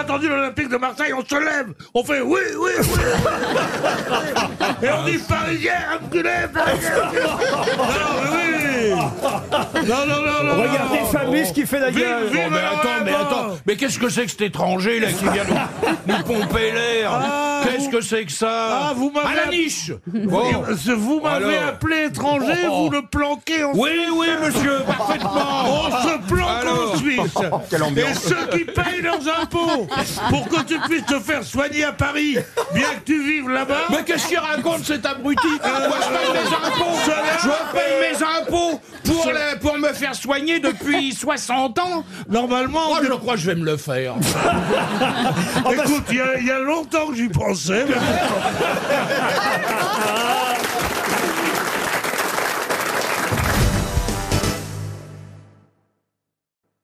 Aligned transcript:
entendu 0.00 0.28
l'Olympique 0.28 0.68
de 0.68 0.76
Marseille, 0.76 1.12
on 1.12 1.24
se 1.24 1.34
lève, 1.34 1.68
on 1.94 2.04
fait 2.04 2.20
oui, 2.20 2.40
oui, 2.58 2.70
oui. 2.78 2.86
Et 4.82 4.90
on 4.90 5.04
dit 5.04 5.18
parisien, 5.18 5.72
enculé, 6.02 6.30
parisien. 6.52 6.90
Non, 6.96 7.10
mais 8.22 8.30
oui. 8.36 8.90
Non, 9.88 10.06
non, 10.06 10.20
non, 10.22 10.44
non. 10.44 10.62
Regardez. 10.62 10.98
Fabrice 11.12 11.52
qui 11.52 11.66
fait 11.66 11.80
la 11.80 11.90
Vive, 11.90 12.00
gueule. 12.04 12.24
vive 12.30 12.40
Oh, 12.46 12.50
mais 12.50 12.60
le 12.60 12.66
attends, 12.66 13.04
mais 13.04 13.12
attends, 13.12 13.46
mais 13.66 13.76
qu'est-ce 13.76 13.98
que 13.98 14.08
c'est 14.08 14.24
que 14.24 14.30
cet 14.30 14.40
étranger 14.42 15.00
là 15.00 15.08
qui 15.08 15.24
vient 15.24 15.44
nous, 15.44 15.90
nous 16.14 16.22
pomper 16.22 16.70
l'air 16.72 17.10
Ah, 17.12 17.62
Qu'est-ce 17.64 17.86
vous- 17.86 17.90
que 17.90 18.00
c'est 18.00 18.24
que 18.24 18.32
ça 18.32 18.48
Ah, 18.90 18.92
vous 18.94 19.10
m'avez- 19.10 19.26
À 19.40 19.44
la 19.46 19.50
niche 19.50 19.90
Bon. 20.06 20.42
Vous 20.96 21.20
m'avez 21.20 21.56
Alors. 21.56 21.68
appelé 21.68 22.04
étranger, 22.06 22.66
vous 22.68 22.90
le 22.90 23.02
planquez 23.02 23.64
en 23.64 23.72
Oui, 23.74 23.90
oui, 24.14 24.28
monsieur, 24.44 24.78
On 25.08 25.09
Quelle 27.68 27.82
ambiance. 27.82 28.24
Et 28.24 28.28
ceux 28.28 28.46
qui 28.50 28.64
payent 28.64 29.02
leurs 29.02 29.28
impôts 29.40 29.86
pour 30.28 30.48
que 30.48 30.62
tu 30.62 30.78
puisses 30.80 31.04
te 31.06 31.18
faire 31.20 31.42
soigner 31.44 31.84
à 31.84 31.92
Paris, 31.92 32.36
bien 32.74 32.86
que 32.98 33.04
tu 33.04 33.22
vives 33.22 33.48
là-bas. 33.48 33.84
Mais 33.90 34.02
qu'est-ce 34.04 34.26
qu'il 34.28 34.38
raconte 34.38 34.84
cet 34.84 35.04
abruti 35.06 35.46
Moi 35.48 35.98
je 36.02 36.08
paye 36.08 36.32
mes 36.32 36.54
impôts 36.56 36.98
Je 37.42 37.48
paye 37.76 37.96
mes 38.12 38.22
impôts 38.22 38.80
pour, 39.04 39.26
le- 39.32 39.58
pour 39.58 39.76
me 39.78 39.92
faire 39.92 40.14
soigner 40.14 40.60
depuis 40.60 41.12
60 41.20 41.78
ans 41.78 42.04
Normalement, 42.28 42.88
Moi 42.88 43.00
je 43.02 43.12
crois 43.12 43.34
que 43.34 43.40
je 43.40 43.46
vais 43.46 43.54
me 43.56 43.64
le 43.64 43.76
faire 43.76 44.14
écoute, 45.72 46.04
il 46.10 46.16
y, 46.16 46.20
a- 46.20 46.38
il 46.38 46.46
y 46.46 46.50
a 46.50 46.58
longtemps 46.58 47.06
que 47.08 47.16
j'y 47.16 47.28
pensais. 47.28 47.84
mais- 47.88 47.94